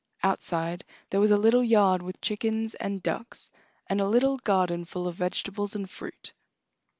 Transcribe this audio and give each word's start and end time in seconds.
Outside 0.23 0.83
there 1.11 1.19
was 1.19 1.29
a 1.29 1.37
little 1.37 1.63
yard 1.63 2.01
with 2.01 2.21
chickens 2.21 2.73
and 2.73 3.03
ducks, 3.03 3.51
and 3.85 4.01
a 4.01 4.07
little 4.07 4.37
garden 4.37 4.83
full 4.83 5.07
of 5.07 5.13
vegetables 5.13 5.75
and 5.75 5.87
fruit. 5.87 6.33